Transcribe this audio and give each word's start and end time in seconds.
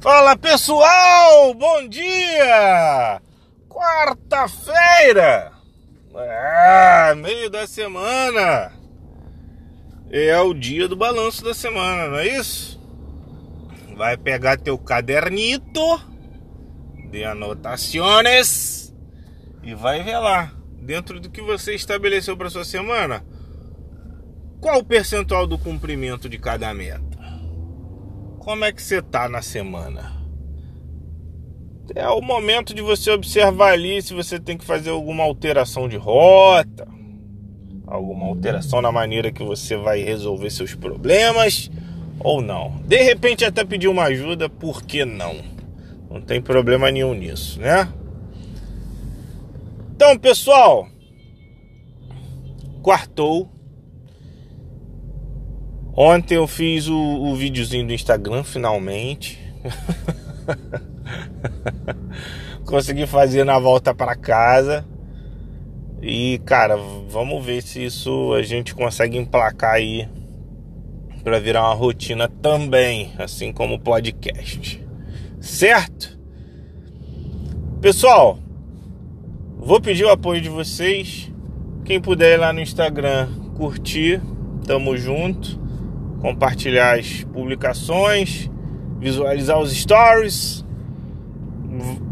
Fala 0.00 0.36
pessoal, 0.36 1.52
bom 1.54 1.88
dia! 1.88 3.20
Quarta-feira, 3.68 5.50
ah, 6.14 7.14
meio 7.16 7.50
da 7.50 7.66
semana, 7.66 8.72
é 10.08 10.38
o 10.38 10.54
dia 10.54 10.86
do 10.86 10.94
balanço 10.94 11.42
da 11.42 11.52
semana, 11.52 12.06
não 12.06 12.18
é 12.18 12.28
isso? 12.28 12.80
Vai 13.96 14.16
pegar 14.16 14.56
teu 14.56 14.78
cadernito 14.78 16.00
de 17.10 17.24
anotações 17.24 18.94
e 19.64 19.74
vai 19.74 20.04
ver 20.04 20.18
lá, 20.18 20.52
dentro 20.80 21.18
do 21.18 21.28
que 21.28 21.42
você 21.42 21.74
estabeleceu 21.74 22.36
para 22.36 22.50
sua 22.50 22.64
semana, 22.64 23.24
qual 24.60 24.78
o 24.78 24.84
percentual 24.84 25.44
do 25.44 25.58
cumprimento 25.58 26.28
de 26.28 26.38
cada 26.38 26.72
meta? 26.72 27.07
Como 28.38 28.64
é 28.64 28.72
que 28.72 28.82
você 28.82 29.02
tá 29.02 29.28
na 29.28 29.42
semana? 29.42 30.16
É 31.94 32.08
o 32.08 32.20
momento 32.20 32.74
de 32.74 32.82
você 32.82 33.10
observar 33.10 33.72
ali 33.72 34.00
se 34.00 34.14
você 34.14 34.38
tem 34.38 34.56
que 34.56 34.64
fazer 34.64 34.90
alguma 34.90 35.24
alteração 35.24 35.88
de 35.88 35.96
rota, 35.96 36.86
alguma 37.86 38.26
alteração 38.26 38.80
na 38.80 38.92
maneira 38.92 39.32
que 39.32 39.42
você 39.42 39.76
vai 39.76 40.02
resolver 40.02 40.50
seus 40.50 40.74
problemas 40.74 41.70
ou 42.20 42.40
não. 42.40 42.80
De 42.86 43.02
repente 43.02 43.44
até 43.44 43.64
pedir 43.64 43.88
uma 43.88 44.04
ajuda, 44.04 44.48
por 44.48 44.82
que 44.82 45.04
não? 45.04 45.36
Não 46.10 46.20
tem 46.20 46.40
problema 46.40 46.90
nenhum 46.90 47.14
nisso, 47.14 47.60
né? 47.60 47.92
Então, 49.94 50.16
pessoal, 50.16 50.88
quartou 52.82 53.50
Ontem 56.00 56.36
eu 56.36 56.46
fiz 56.46 56.86
o, 56.86 56.96
o 56.96 57.34
videozinho 57.34 57.88
do 57.88 57.92
Instagram, 57.92 58.44
finalmente. 58.44 59.36
Consegui 62.64 63.04
fazer 63.04 63.42
na 63.42 63.58
volta 63.58 63.92
para 63.92 64.14
casa. 64.14 64.86
E, 66.00 66.40
cara, 66.44 66.76
vamos 66.76 67.44
ver 67.44 67.64
se 67.64 67.84
isso 67.84 68.32
a 68.32 68.42
gente 68.42 68.76
consegue 68.76 69.18
emplacar 69.18 69.74
aí 69.74 70.08
para 71.24 71.40
virar 71.40 71.64
uma 71.64 71.74
rotina 71.74 72.28
também, 72.28 73.10
assim 73.18 73.52
como 73.52 73.74
o 73.74 73.80
podcast. 73.80 74.80
Certo? 75.40 76.16
Pessoal, 77.80 78.38
vou 79.56 79.80
pedir 79.80 80.04
o 80.04 80.10
apoio 80.10 80.40
de 80.40 80.48
vocês. 80.48 81.28
Quem 81.84 82.00
puder 82.00 82.34
ir 82.34 82.36
lá 82.36 82.52
no 82.52 82.60
Instagram 82.60 83.28
curtir, 83.56 84.22
tamo 84.64 84.96
junto 84.96 85.66
compartilhar 86.20 86.98
as 86.98 87.24
publicações, 87.24 88.50
visualizar 88.98 89.58
os 89.58 89.72
stories, 89.72 90.64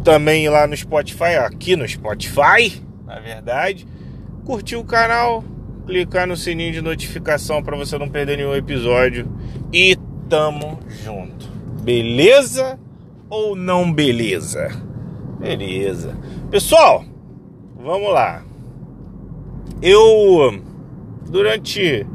também 0.05 0.49
lá 0.49 0.67
no 0.67 0.77
Spotify, 0.77 1.37
aqui 1.45 1.75
no 1.75 1.87
Spotify, 1.87 2.83
na 3.05 3.19
verdade, 3.19 3.87
curtir 4.45 4.77
o 4.77 4.84
canal, 4.84 5.43
clicar 5.87 6.27
no 6.27 6.37
sininho 6.37 6.73
de 6.73 6.81
notificação 6.81 7.62
para 7.62 7.77
você 7.77 7.99
não 7.99 8.09
perder 8.09 8.37
nenhum 8.37 8.55
episódio 8.55 9.29
e 9.73 9.97
tamo 10.29 10.79
junto. 11.05 11.49
Beleza 11.83 12.79
ou 13.29 13.57
não 13.57 13.93
beleza? 13.93 14.69
Beleza. 15.41 16.17
Pessoal, 16.51 17.05
vamos 17.77 18.12
lá. 18.12 18.45
Eu 19.83 20.62
durante 21.29 22.07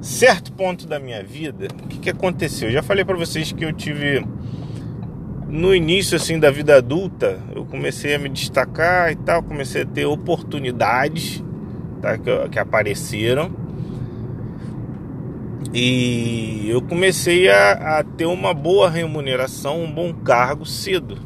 certo 0.00 0.52
ponto 0.52 0.86
da 0.86 0.98
minha 0.98 1.22
vida, 1.22 1.68
o 1.84 1.88
que, 1.88 1.98
que 1.98 2.10
aconteceu? 2.10 2.68
Eu 2.68 2.74
já 2.74 2.82
falei 2.82 3.04
para 3.04 3.16
vocês 3.16 3.52
que 3.52 3.64
eu 3.64 3.72
tive 3.72 4.24
no 5.48 5.74
início 5.74 6.16
assim 6.16 6.38
da 6.38 6.50
vida 6.50 6.76
adulta, 6.76 7.40
eu 7.54 7.64
comecei 7.64 8.14
a 8.14 8.18
me 8.18 8.28
destacar 8.28 9.12
e 9.12 9.16
tal, 9.16 9.42
comecei 9.42 9.82
a 9.82 9.86
ter 9.86 10.04
oportunidades 10.04 11.42
tá, 12.00 12.18
que, 12.18 12.48
que 12.50 12.58
apareceram 12.58 13.66
e 15.72 16.70
eu 16.70 16.80
comecei 16.80 17.50
a, 17.50 17.98
a, 17.98 18.04
ter 18.04 18.26
uma 18.26 18.54
boa 18.54 18.88
remuneração, 18.88 19.82
um 19.82 19.92
bom 19.92 20.12
cargo 20.12 20.64
cedo. 20.64 21.18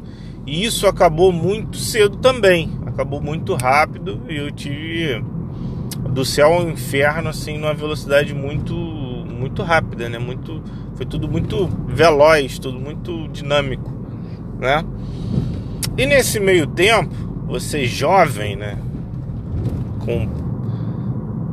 E 0.45 0.65
isso 0.65 0.87
acabou 0.87 1.31
muito 1.31 1.77
cedo 1.77 2.17
também, 2.17 2.69
acabou 2.85 3.21
muito 3.21 3.55
rápido 3.55 4.21
e 4.27 4.35
eu 4.35 4.51
tive 4.51 5.23
do 6.09 6.25
céu 6.25 6.53
ao 6.53 6.69
inferno 6.69 7.29
assim 7.29 7.57
numa 7.57 7.73
velocidade 7.73 8.33
muito 8.33 8.73
muito 8.73 9.63
rápida, 9.63 10.07
né? 10.07 10.19
Muito 10.19 10.61
foi 10.95 11.05
tudo 11.05 11.27
muito 11.27 11.67
veloz, 11.87 12.59
tudo 12.59 12.79
muito 12.79 13.27
dinâmico, 13.29 13.91
né? 14.59 14.83
E 15.97 16.05
nesse 16.05 16.39
meio 16.39 16.67
tempo, 16.67 17.13
você 17.47 17.85
jovem, 17.85 18.55
né, 18.55 18.77
com 19.99 20.27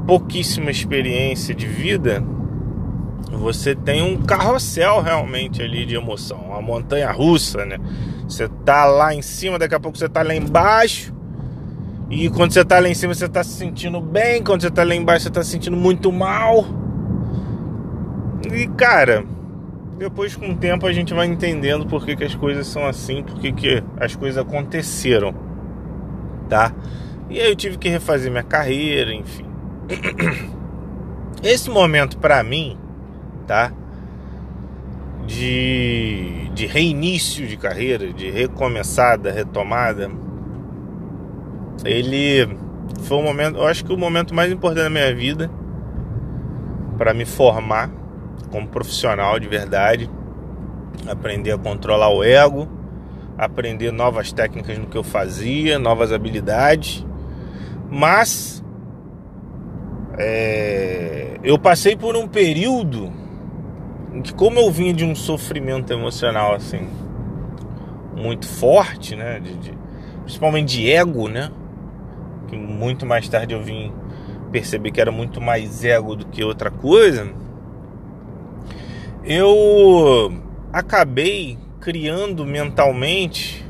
pouquíssima 0.06 0.70
experiência 0.70 1.54
de 1.54 1.66
vida, 1.66 2.22
você 3.30 3.74
tem 3.74 4.02
um 4.02 4.22
carrossel 4.22 5.02
realmente 5.02 5.60
ali 5.60 5.84
de 5.84 5.94
emoção, 5.94 6.38
uma 6.38 6.62
montanha 6.62 7.10
russa, 7.10 7.64
né? 7.64 7.78
Você 8.28 8.48
tá 8.64 8.84
lá 8.84 9.14
em 9.14 9.22
cima, 9.22 9.58
daqui 9.58 9.74
a 9.74 9.80
pouco 9.80 9.98
você 9.98 10.08
tá 10.08 10.22
lá 10.22 10.34
embaixo, 10.34 11.12
e 12.10 12.30
quando 12.30 12.52
você 12.52 12.64
tá 12.64 12.78
lá 12.78 12.88
em 12.88 12.94
cima, 12.94 13.12
você 13.12 13.28
tá 13.28 13.44
se 13.44 13.50
sentindo 13.50 14.00
bem. 14.00 14.42
Quando 14.42 14.62
você 14.62 14.70
tá 14.70 14.82
lá 14.82 14.94
embaixo, 14.94 15.24
você 15.24 15.30
tá 15.30 15.42
se 15.42 15.50
sentindo 15.50 15.76
muito 15.76 16.10
mal. 16.10 16.64
E 18.50 18.66
cara, 18.68 19.26
depois 19.98 20.34
com 20.34 20.50
o 20.50 20.56
tempo 20.56 20.86
a 20.86 20.92
gente 20.92 21.12
vai 21.12 21.26
entendendo 21.26 21.86
por 21.86 22.06
que, 22.06 22.16
que 22.16 22.24
as 22.24 22.34
coisas 22.34 22.66
são 22.66 22.86
assim, 22.86 23.22
por 23.22 23.38
que, 23.38 23.52
que 23.52 23.82
as 24.00 24.16
coisas 24.16 24.38
aconteceram, 24.38 25.34
tá? 26.48 26.72
E 27.28 27.38
aí 27.40 27.50
eu 27.50 27.56
tive 27.56 27.76
que 27.76 27.90
refazer 27.90 28.30
minha 28.30 28.42
carreira, 28.42 29.12
enfim. 29.12 29.44
Esse 31.42 31.68
momento 31.68 32.16
para 32.16 32.42
mim, 32.42 32.78
tá? 33.46 33.70
De, 35.26 36.48
de 36.54 36.66
reinício 36.66 37.46
de 37.46 37.58
carreira, 37.58 38.10
de 38.14 38.30
recomeçada, 38.30 39.30
retomada 39.30 40.10
ele 41.84 42.56
foi 43.02 43.16
um 43.16 43.22
momento, 43.22 43.58
eu 43.58 43.66
acho 43.66 43.84
que 43.84 43.92
o 43.92 43.96
momento 43.96 44.34
mais 44.34 44.50
importante 44.50 44.84
da 44.84 44.90
minha 44.90 45.14
vida 45.14 45.50
para 46.96 47.14
me 47.14 47.24
formar 47.24 47.90
como 48.50 48.66
profissional 48.66 49.38
de 49.38 49.48
verdade, 49.48 50.10
aprender 51.06 51.52
a 51.52 51.58
controlar 51.58 52.08
o 52.08 52.24
ego, 52.24 52.68
aprender 53.36 53.92
novas 53.92 54.32
técnicas 54.32 54.78
no 54.78 54.86
que 54.86 54.96
eu 54.96 55.04
fazia, 55.04 55.78
novas 55.78 56.12
habilidades, 56.12 57.06
mas 57.90 58.62
é, 60.18 61.38
eu 61.44 61.58
passei 61.58 61.96
por 61.96 62.16
um 62.16 62.26
período 62.26 63.12
em 64.12 64.20
que, 64.20 64.34
como 64.34 64.58
eu 64.58 64.70
vinha 64.70 64.92
de 64.92 65.04
um 65.04 65.14
sofrimento 65.14 65.92
emocional 65.92 66.54
assim 66.54 66.88
muito 68.16 68.48
forte, 68.48 69.14
né, 69.14 69.38
de, 69.38 69.54
de, 69.54 69.72
principalmente 70.24 70.76
de 70.76 70.90
ego, 70.90 71.28
né, 71.28 71.50
que 72.48 72.56
muito 72.56 73.06
mais 73.06 73.28
tarde 73.28 73.54
eu 73.54 73.62
vim 73.62 73.92
perceber 74.50 74.90
que 74.90 75.00
era 75.00 75.12
muito 75.12 75.40
mais 75.40 75.84
ego 75.84 76.16
do 76.16 76.26
que 76.26 76.42
outra 76.42 76.70
coisa, 76.70 77.28
eu 79.24 80.32
acabei 80.72 81.58
criando 81.80 82.44
mentalmente 82.44 83.64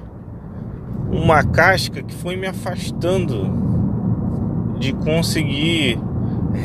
uma 1.10 1.42
casca 1.42 2.02
que 2.02 2.14
foi 2.14 2.36
me 2.36 2.46
afastando 2.46 4.76
de 4.78 4.92
conseguir 4.92 5.98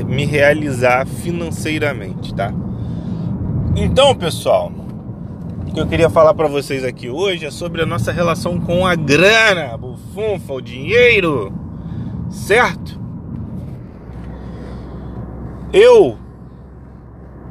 me 0.06 0.26
realizar 0.26 1.08
financeiramente, 1.08 2.34
tá? 2.34 2.54
Então, 3.76 4.16
pessoal, 4.16 4.72
o 5.68 5.74
que 5.74 5.80
eu 5.80 5.88
queria 5.88 6.10
falar 6.10 6.34
para 6.34 6.48
vocês 6.48 6.84
aqui 6.84 7.10
hoje 7.10 7.46
é 7.46 7.52
sobre 7.52 7.82
a 7.82 7.86
nossa 7.86 8.12
relação 8.12 8.60
com 8.60 8.86
a 8.86 8.96
grana, 8.96 9.76
bufunfa, 9.76 10.54
o 10.54 10.62
dinheiro 10.62 11.63
certo? 12.34 13.00
Eu 15.72 16.18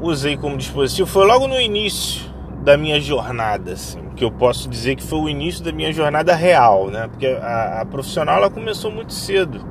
usei 0.01 0.37
como 0.37 0.57
dispositivo, 0.57 1.09
foi 1.09 1.25
logo 1.25 1.47
no 1.47 1.61
início 1.61 2.31
da 2.63 2.77
minha 2.77 3.01
jornada, 3.01 3.73
assim, 3.73 4.01
que 4.17 4.25
eu 4.25 4.31
posso 4.31 4.69
dizer 4.69 4.97
que 4.97 5.03
foi 5.03 5.19
o 5.21 5.29
início 5.29 5.65
da 5.65 5.73
minha 5.73 5.93
jornada 5.93 6.35
real, 6.35 6.89
né? 6.91 7.09
Porque 7.09 7.27
a, 7.27 7.81
a 7.81 7.87
profissional 7.87 8.37
ela 8.37 8.51
começou 8.51 8.91
muito 8.91 9.13
cedo, 9.13 9.65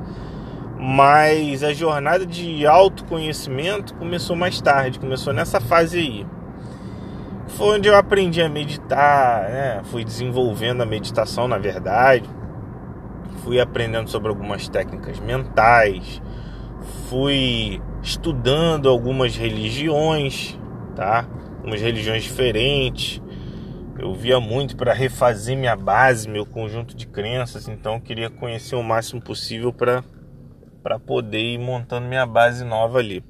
mas 0.78 1.62
a 1.62 1.72
jornada 1.72 2.26
de 2.26 2.66
autoconhecimento 2.66 3.94
começou 3.94 4.34
mais 4.34 4.60
tarde, 4.60 4.98
começou 4.98 5.32
nessa 5.32 5.60
fase 5.60 5.98
aí. 5.98 6.26
Foi 7.48 7.76
onde 7.76 7.88
eu 7.88 7.96
aprendi 7.96 8.40
a 8.40 8.48
meditar, 8.48 9.42
né? 9.50 9.80
Fui 9.84 10.04
desenvolvendo 10.04 10.82
a 10.82 10.86
meditação, 10.86 11.46
na 11.46 11.58
verdade 11.58 12.28
fui 13.42 13.60
aprendendo 13.60 14.08
sobre 14.08 14.28
algumas 14.28 14.68
técnicas 14.68 15.18
mentais, 15.20 16.22
fui 17.08 17.80
estudando 18.02 18.88
algumas 18.88 19.36
religiões, 19.36 20.58
tá? 20.94 21.28
Algumas 21.58 21.80
religiões 21.80 22.22
diferentes. 22.24 23.20
eu 23.98 24.14
via 24.14 24.40
muito 24.40 24.76
para 24.76 24.92
refazer 24.92 25.56
minha 25.56 25.76
base, 25.76 26.28
meu 26.28 26.44
conjunto 26.44 26.96
de 26.96 27.06
crenças, 27.06 27.68
então 27.68 27.94
eu 27.94 28.00
queria 28.00 28.30
conhecer 28.30 28.74
o 28.74 28.82
máximo 28.82 29.20
possível 29.20 29.72
para 29.72 30.02
para 30.82 30.98
poder 30.98 31.38
ir 31.38 31.58
montando 31.58 32.08
minha 32.08 32.26
base 32.26 32.64
nova 32.64 32.98
ali. 32.98 33.24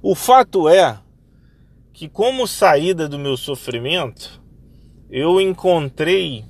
O 0.00 0.14
fato 0.14 0.68
é 0.68 0.96
que 1.92 2.08
como 2.08 2.46
saída 2.46 3.08
do 3.08 3.18
meu 3.18 3.36
sofrimento, 3.36 4.40
eu 5.10 5.40
encontrei 5.40 6.44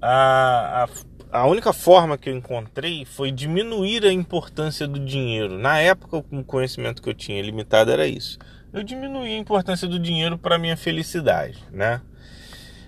a, 0.00 0.84
a 0.84 0.88
a 1.30 1.46
única 1.46 1.72
forma 1.72 2.16
que 2.16 2.30
eu 2.30 2.34
encontrei 2.34 3.04
foi 3.04 3.30
diminuir 3.30 4.04
a 4.04 4.12
importância 4.12 4.86
do 4.86 4.98
dinheiro. 4.98 5.58
Na 5.58 5.78
época, 5.78 6.16
o 6.16 6.44
conhecimento 6.44 7.02
que 7.02 7.10
eu 7.10 7.14
tinha 7.14 7.42
limitado 7.42 7.90
era 7.90 8.06
isso. 8.06 8.38
Eu 8.72 8.82
diminuí 8.82 9.34
a 9.34 9.38
importância 9.38 9.86
do 9.86 9.98
dinheiro 9.98 10.38
para 10.38 10.58
minha 10.58 10.76
felicidade, 10.76 11.62
né? 11.70 12.00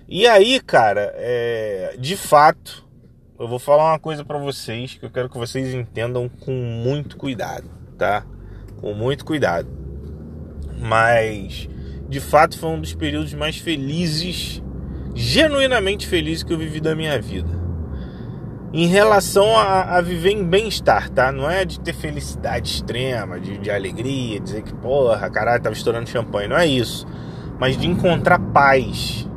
E 0.07 0.25
aí, 0.25 0.59
cara, 0.59 1.13
é, 1.15 1.95
de 1.99 2.17
fato, 2.17 2.87
eu 3.39 3.47
vou 3.47 3.59
falar 3.59 3.91
uma 3.91 3.99
coisa 3.99 4.25
para 4.25 4.39
vocês 4.39 4.95
que 4.95 5.05
eu 5.05 5.11
quero 5.11 5.29
que 5.29 5.37
vocês 5.37 5.73
entendam 5.73 6.27
com 6.27 6.51
muito 6.51 7.17
cuidado, 7.17 7.69
tá? 7.97 8.25
Com 8.81 8.93
muito 8.93 9.25
cuidado. 9.25 9.69
Mas, 10.79 11.69
de 12.07 12.19
fato, 12.19 12.57
foi 12.57 12.69
um 12.69 12.81
dos 12.81 12.95
períodos 12.95 13.33
mais 13.33 13.57
felizes, 13.57 14.63
genuinamente 15.13 16.07
felizes 16.07 16.43
que 16.43 16.53
eu 16.53 16.57
vivi 16.57 16.79
da 16.79 16.95
minha 16.95 17.19
vida 17.21 17.59
em 18.71 18.85
relação 18.85 19.57
a, 19.57 19.97
a 19.97 20.01
viver 20.01 20.31
em 20.31 20.43
bem-estar, 20.43 21.09
tá? 21.09 21.31
Não 21.31 21.49
é 21.49 21.65
de 21.65 21.79
ter 21.79 21.93
felicidade 21.93 22.69
extrema, 22.69 23.39
de, 23.39 23.57
de 23.57 23.71
alegria, 23.71 24.39
dizer 24.39 24.61
que, 24.61 24.73
porra, 24.73 25.29
caralho, 25.29 25.61
tava 25.61 25.75
estourando 25.75 26.07
champanhe, 26.07 26.47
não 26.47 26.57
é 26.57 26.67
isso. 26.67 27.07
Mas 27.59 27.75
de 27.75 27.87
encontrar 27.87 28.39
paz. 28.39 29.27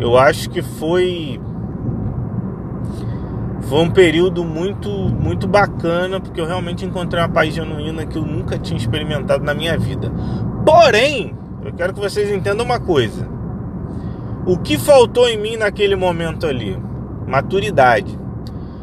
Eu 0.00 0.18
acho 0.18 0.50
que 0.50 0.60
foi. 0.60 1.40
Foi 3.62 3.80
um 3.80 3.90
período 3.90 4.44
muito, 4.44 4.88
muito 4.90 5.46
bacana, 5.46 6.20
porque 6.20 6.40
eu 6.40 6.46
realmente 6.46 6.84
encontrei 6.84 7.22
uma 7.22 7.28
paz 7.28 7.54
genuína 7.54 8.06
que 8.06 8.16
eu 8.16 8.24
nunca 8.24 8.58
tinha 8.58 8.78
experimentado 8.78 9.44
na 9.44 9.54
minha 9.54 9.78
vida. 9.78 10.10
Porém, 10.64 11.34
eu 11.64 11.72
quero 11.72 11.92
que 11.92 12.00
vocês 12.00 12.30
entendam 12.30 12.64
uma 12.64 12.80
coisa. 12.80 13.37
O 14.48 14.56
que 14.56 14.78
faltou 14.78 15.28
em 15.28 15.36
mim 15.36 15.58
naquele 15.58 15.94
momento 15.94 16.46
ali? 16.46 16.74
Maturidade 17.26 18.18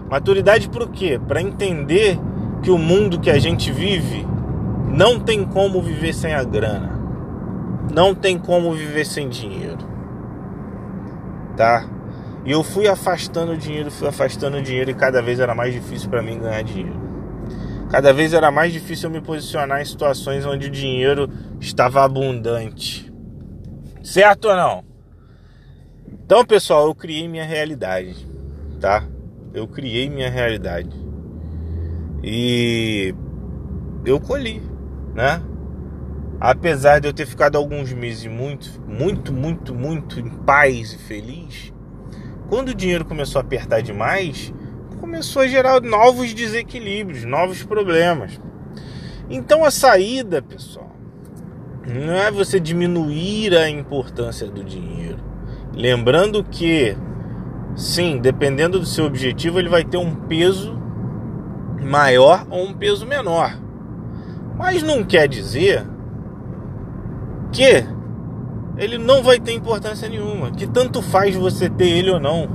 Maturidade 0.07 0.69
para 0.69 0.83
o 0.83 0.87
quê? 0.87 1.19
Para 1.27 1.41
entender 1.41 2.19
que 2.61 2.69
o 2.69 2.77
mundo 2.77 3.19
que 3.19 3.31
a 3.31 3.39
gente 3.39 3.71
vive 3.71 4.27
não 4.87 5.19
tem 5.19 5.43
como 5.43 5.81
viver 5.81 6.13
sem 6.13 6.35
a 6.35 6.43
grana. 6.43 6.99
Não 7.91 8.13
tem 8.13 8.37
como 8.37 8.73
viver 8.73 9.07
sem 9.07 9.27
dinheiro. 9.27 9.79
Tá? 11.57 11.89
E 12.45 12.51
eu 12.51 12.63
fui 12.63 12.87
afastando 12.87 13.53
o 13.53 13.57
dinheiro, 13.57 13.89
fui 13.89 14.07
afastando 14.07 14.57
o 14.57 14.61
dinheiro 14.61 14.91
e 14.91 14.93
cada 14.93 15.19
vez 15.19 15.39
era 15.39 15.55
mais 15.55 15.73
difícil 15.73 16.11
para 16.11 16.21
mim 16.21 16.37
ganhar 16.37 16.61
dinheiro. 16.61 17.01
Cada 17.89 18.13
vez 18.13 18.33
era 18.33 18.51
mais 18.51 18.71
difícil 18.71 19.09
eu 19.09 19.13
me 19.13 19.19
posicionar 19.19 19.81
em 19.81 19.85
situações 19.85 20.45
onde 20.45 20.67
o 20.67 20.71
dinheiro 20.71 21.27
estava 21.59 22.03
abundante. 22.03 23.11
Certo 24.03 24.49
ou 24.49 24.55
não? 24.55 24.94
Então, 26.25 26.43
pessoal, 26.43 26.87
eu 26.87 26.95
criei 26.95 27.27
minha 27.27 27.45
realidade, 27.45 28.27
tá? 28.81 29.07
Eu 29.53 29.67
criei 29.67 30.09
minha 30.09 30.27
realidade. 30.27 30.89
E 32.23 33.13
eu 34.03 34.19
colhi, 34.19 34.59
né? 35.13 35.39
Apesar 36.39 36.97
de 36.97 37.07
eu 37.07 37.13
ter 37.13 37.27
ficado 37.27 37.59
alguns 37.59 37.93
meses 37.93 38.25
muito, 38.25 38.81
muito, 38.87 39.31
muito, 39.31 39.75
muito 39.75 40.19
em 40.19 40.27
paz 40.27 40.93
e 40.93 40.97
feliz, 40.97 41.71
quando 42.49 42.69
o 42.69 42.75
dinheiro 42.75 43.05
começou 43.05 43.39
a 43.39 43.43
apertar 43.43 43.81
demais, 43.81 44.51
começou 44.99 45.43
a 45.43 45.47
gerar 45.47 45.79
novos 45.79 46.33
desequilíbrios, 46.33 47.23
novos 47.23 47.61
problemas. 47.61 48.41
Então 49.29 49.63
a 49.63 49.69
saída, 49.69 50.41
pessoal, 50.41 50.91
não 51.87 52.15
é 52.15 52.31
você 52.31 52.59
diminuir 52.59 53.55
a 53.55 53.69
importância 53.69 54.47
do 54.47 54.63
dinheiro. 54.63 55.34
Lembrando 55.75 56.43
que 56.43 56.97
Sim, 57.75 58.19
dependendo 58.19 58.79
do 58.79 58.85
seu 58.85 59.05
objetivo, 59.05 59.59
ele 59.59 59.67
vai 59.67 59.83
ter 59.83 59.97
um 59.97 60.15
peso 60.15 60.79
maior 61.83 62.47
ou 62.49 62.63
um 62.63 62.73
peso 62.73 63.05
menor. 63.05 63.57
Mas 64.57 64.81
não 64.81 65.03
quer 65.03 65.27
dizer 65.27 65.85
que 67.51 67.85
ele 68.77 68.97
não 68.97 69.21
vai 69.21 69.39
ter 69.39 69.51
importância 69.51 70.07
nenhuma, 70.07 70.51
que 70.51 70.65
tanto 70.65 71.01
faz 71.01 71.35
você 71.35 71.69
ter 71.69 71.89
ele 71.89 72.11
ou 72.11 72.19
não. 72.19 72.47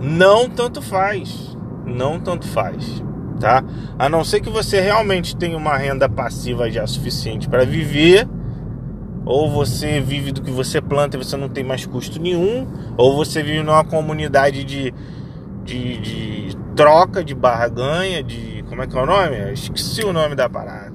Não 0.00 0.48
tanto 0.48 0.80
faz. 0.80 1.56
Não 1.84 2.18
tanto 2.18 2.46
faz, 2.48 3.04
tá? 3.38 3.62
A 3.98 4.08
não 4.08 4.24
ser 4.24 4.40
que 4.40 4.48
você 4.48 4.80
realmente 4.80 5.36
tenha 5.36 5.56
uma 5.56 5.76
renda 5.76 6.08
passiva 6.08 6.70
já 6.70 6.86
suficiente 6.86 7.48
para 7.48 7.66
viver 7.66 8.26
ou 9.24 9.50
você 9.50 10.00
vive 10.00 10.32
do 10.32 10.42
que 10.42 10.50
você 10.50 10.80
planta 10.80 11.16
e 11.16 11.24
você 11.24 11.36
não 11.36 11.48
tem 11.48 11.62
mais 11.62 11.86
custo 11.86 12.20
nenhum, 12.20 12.66
ou 12.96 13.16
você 13.16 13.42
vive 13.42 13.62
numa 13.62 13.84
comunidade 13.84 14.64
de, 14.64 14.92
de, 15.64 15.96
de 15.98 16.56
troca, 16.74 17.22
de 17.22 17.34
barganha, 17.34 18.22
de. 18.22 18.64
Como 18.68 18.82
é 18.82 18.86
que 18.86 18.96
é 18.96 19.02
o 19.02 19.06
nome? 19.06 19.52
esqueci 19.52 20.02
o 20.02 20.12
nome 20.12 20.34
da 20.34 20.48
parada. 20.48 20.94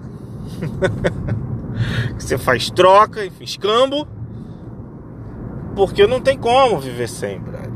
você 2.17 2.37
faz 2.37 2.69
troca, 2.69 3.23
enfim, 3.25 3.43
escambo, 3.43 4.07
porque 5.75 6.07
não 6.07 6.19
tem 6.19 6.37
como 6.37 6.79
viver 6.79 7.07
sem, 7.07 7.39
brother. 7.39 7.67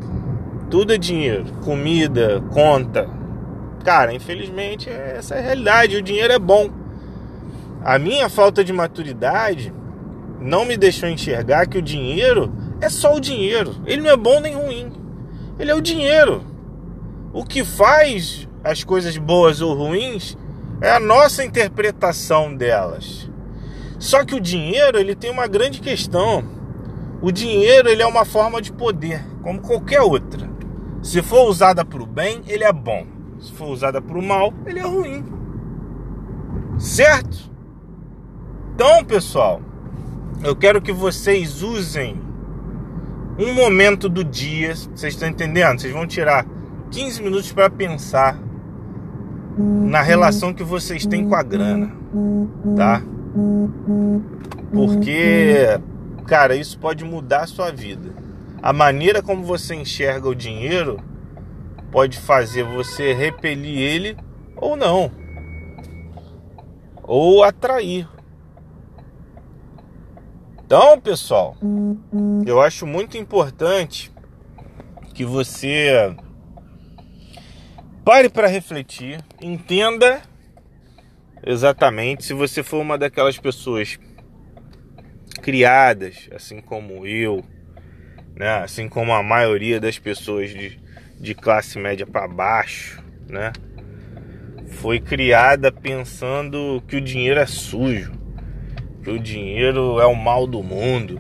Tudo 0.70 0.94
é 0.94 0.98
dinheiro, 0.98 1.46
comida, 1.64 2.42
conta. 2.52 3.08
Cara, 3.84 4.14
infelizmente 4.14 4.90
essa 4.90 5.36
é 5.36 5.40
a 5.40 5.42
realidade. 5.42 5.98
O 5.98 6.02
dinheiro 6.02 6.34
é 6.34 6.40
bom. 6.40 6.70
A 7.84 8.00
minha 8.00 8.30
falta 8.30 8.64
de 8.64 8.72
maturidade 8.72 9.74
não 10.42 10.66
me 10.66 10.76
deixou 10.76 11.08
enxergar 11.08 11.68
que 11.68 11.78
o 11.78 11.82
dinheiro 11.82 12.52
é 12.82 12.90
só 12.90 13.16
o 13.16 13.20
dinheiro. 13.20 13.76
Ele 13.86 14.02
não 14.02 14.10
é 14.10 14.18
bom 14.18 14.40
nem 14.40 14.56
ruim. 14.56 14.92
Ele 15.60 15.70
é 15.70 15.76
o 15.76 15.82
dinheiro. 15.82 16.44
O 17.32 17.46
que 17.46 17.64
faz 17.64 18.50
as 18.64 18.84
coisas 18.84 19.16
boas 19.18 19.62
ou 19.62 19.76
ruins 19.76 20.36
é 20.82 20.92
a 20.92 21.00
nossa 21.00 21.46
interpretação 21.46 22.56
delas. 22.56 23.30
Só 24.00 24.26
que 24.26 24.34
o 24.34 24.42
dinheiro, 24.42 25.00
ele 25.00 25.16
tem 25.16 25.30
uma 25.30 25.46
grande 25.46 25.80
questão. 25.80 26.44
O 27.22 27.32
dinheiro, 27.32 27.88
ele 27.88 28.02
é 28.02 28.08
uma 28.08 28.26
forma 28.26 28.60
de 28.60 28.74
poder, 28.74 29.24
como 29.44 29.62
qualquer 29.62 30.02
outra. 30.02 30.50
Se 31.04 31.22
for 31.22 31.48
usada 31.48 31.86
para 31.86 32.02
o 32.02 32.06
bem, 32.06 32.42
ele 32.48 32.64
é 32.64 32.74
bom. 32.74 33.06
Se 33.40 33.52
for 33.52 33.68
usada 33.68 34.02
para 34.02 34.18
o 34.18 34.24
mal, 34.24 34.52
ele 34.66 34.80
é 34.80 34.86
ruim. 34.86 35.24
Certo? 36.80 37.52
Então, 38.74 39.06
pessoal, 39.06 39.62
eu 40.44 40.56
quero 40.56 40.82
que 40.82 40.92
vocês 40.92 41.62
usem 41.62 42.20
um 43.38 43.54
momento 43.54 44.10
do 44.10 44.24
dia, 44.24 44.76
vocês 44.76 45.14
estão 45.14 45.30
entendendo? 45.30 45.80
Vocês 45.80 45.94
vão 45.94 46.08
tirar 46.08 46.46
15 46.90 47.22
minutos 47.22 47.52
para 47.52 47.70
pensar 47.70 48.38
na 49.58 50.02
relação 50.02 50.54
que 50.54 50.64
vocês 50.64 51.06
têm 51.06 51.28
com 51.28 51.36
a 51.36 51.44
grana, 51.44 51.92
tá? 52.76 53.02
Porque, 54.72 55.80
cara, 56.26 56.56
isso 56.56 56.78
pode 56.80 57.04
mudar 57.04 57.42
a 57.42 57.48
sua 57.48 57.72
vida. 57.72 58.10
A 58.62 58.74
maneira 58.74 59.22
como 59.22 59.44
você 59.44 59.76
enxerga 59.76 60.28
o 60.28 60.36
dinheiro 60.36 61.00
pode 61.92 62.18
fazer 62.18 62.64
você 62.64 63.14
repelir 63.14 63.78
ele 63.78 64.18
ou 64.56 64.76
não, 64.76 65.12
ou 67.04 67.44
atrair 67.44 68.08
então, 70.74 71.02
pessoal, 71.02 71.58
eu 72.46 72.62
acho 72.62 72.88
muito 72.88 73.18
importante 73.18 74.10
que 75.14 75.26
você 75.26 76.16
pare 78.06 78.30
para 78.30 78.48
refletir, 78.48 79.22
entenda 79.42 80.22
exatamente 81.46 82.24
se 82.24 82.34
você 82.34 82.64
for 82.64 82.80
uma 82.80 82.98
daquelas 82.98 83.38
pessoas 83.38 84.00
criadas, 85.42 86.30
assim 86.34 86.62
como 86.62 87.06
eu, 87.06 87.44
né, 88.34 88.64
assim 88.64 88.88
como 88.88 89.12
a 89.12 89.22
maioria 89.22 89.78
das 89.78 90.00
pessoas 90.00 90.52
de, 90.52 90.80
de 91.20 91.36
classe 91.36 91.78
média 91.78 92.08
para 92.08 92.30
baixo, 92.30 93.04
né, 93.28 93.52
foi 94.68 95.02
criada 95.02 95.70
pensando 95.70 96.82
que 96.88 96.96
o 96.96 97.02
dinheiro 97.02 97.42
é 97.42 97.46
sujo 97.46 98.21
que 99.04 99.10
o 99.10 99.20
dinheiro 99.20 100.00
é 100.00 100.06
o 100.06 100.16
mal 100.16 100.46
do 100.46 100.62
mundo, 100.62 101.20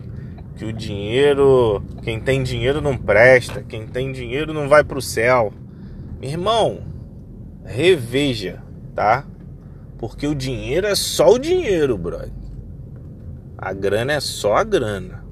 que 0.56 0.66
o 0.66 0.72
dinheiro, 0.72 1.84
quem 2.04 2.20
tem 2.20 2.44
dinheiro 2.44 2.82
não 2.82 2.96
presta, 2.96 3.64
quem 3.64 3.88
tem 3.88 4.12
dinheiro 4.12 4.54
não 4.54 4.70
vai 4.70 4.84
para 4.84 4.98
o 4.98 5.02
céu. 5.02 5.52
Meu 6.20 6.30
irmão, 6.30 6.82
reveja, 7.66 8.62
tá? 8.94 9.26
Porque 9.98 10.28
o 10.28 10.36
dinheiro 10.36 10.88
é 10.88 10.96
só 10.96 11.32
o 11.34 11.40
dinheiro, 11.40 11.98
brother. 11.98 12.32
A 13.58 13.74
grana 13.74 14.14
é 14.14 14.20
só 14.20 14.56
a 14.56 14.64
grana. 14.64 15.24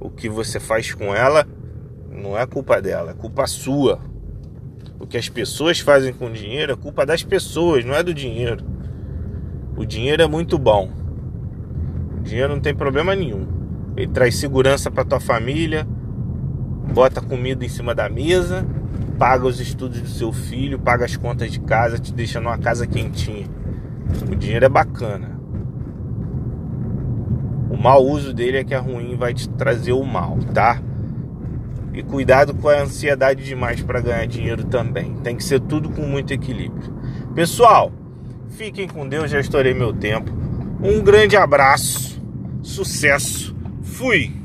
o 0.00 0.10
que 0.10 0.28
você 0.28 0.60
faz 0.60 0.92
com 0.92 1.14
ela 1.14 1.46
não 2.10 2.38
é 2.38 2.46
culpa 2.46 2.80
dela, 2.80 3.12
é 3.12 3.14
culpa 3.14 3.46
sua. 3.46 4.00
O 5.00 5.06
que 5.06 5.16
as 5.16 5.28
pessoas 5.28 5.80
fazem 5.80 6.12
com 6.12 6.26
o 6.26 6.32
dinheiro 6.32 6.72
é 6.72 6.76
culpa 6.76 7.04
das 7.04 7.22
pessoas, 7.22 7.84
não 7.84 7.94
é 7.94 8.02
do 8.02 8.14
dinheiro. 8.14 8.64
O 9.76 9.84
dinheiro 9.84 10.22
é 10.22 10.26
muito 10.26 10.58
bom. 10.58 11.03
Dinheiro 12.24 12.54
não 12.54 12.60
tem 12.60 12.74
problema 12.74 13.14
nenhum. 13.14 13.46
Ele 13.96 14.08
traz 14.08 14.36
segurança 14.36 14.90
para 14.90 15.04
tua 15.04 15.20
família, 15.20 15.86
bota 16.92 17.20
comida 17.20 17.64
em 17.64 17.68
cima 17.68 17.94
da 17.94 18.08
mesa, 18.08 18.66
paga 19.18 19.46
os 19.46 19.60
estudos 19.60 20.00
do 20.00 20.08
seu 20.08 20.32
filho, 20.32 20.78
paga 20.78 21.04
as 21.04 21.16
contas 21.16 21.52
de 21.52 21.60
casa, 21.60 21.98
te 21.98 22.12
deixa 22.12 22.40
numa 22.40 22.58
casa 22.58 22.86
quentinha. 22.86 23.46
O 24.28 24.34
dinheiro 24.34 24.64
é 24.64 24.68
bacana. 24.68 25.38
O 27.70 27.76
mau 27.76 28.04
uso 28.04 28.32
dele 28.32 28.58
é 28.58 28.64
que 28.64 28.74
é 28.74 28.78
ruim, 28.78 29.16
vai 29.16 29.34
te 29.34 29.48
trazer 29.50 29.92
o 29.92 30.04
mal, 30.04 30.38
tá? 30.52 30.80
E 31.92 32.02
cuidado 32.02 32.54
com 32.54 32.68
a 32.68 32.82
ansiedade 32.82 33.44
demais 33.44 33.82
para 33.82 34.00
ganhar 34.00 34.26
dinheiro 34.26 34.64
também. 34.64 35.14
Tem 35.22 35.36
que 35.36 35.44
ser 35.44 35.60
tudo 35.60 35.90
com 35.90 36.02
muito 36.02 36.32
equilíbrio. 36.32 36.92
Pessoal, 37.34 37.92
fiquem 38.48 38.88
com 38.88 39.06
Deus, 39.08 39.30
já 39.30 39.38
estourei 39.38 39.74
meu 39.74 39.92
tempo. 39.92 40.32
Um 40.82 41.02
grande 41.02 41.36
abraço, 41.36 42.13
sucesso, 42.64 43.54
fui! 43.82 44.43